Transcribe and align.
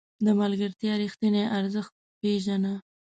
د 0.25 0.27
ملګرتیا 0.41 0.93
رښتیني 1.01 1.43
ارزښت 1.57 1.93
پېژنه. 2.19 2.73